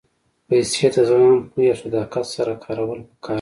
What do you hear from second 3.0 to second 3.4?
پکار دي.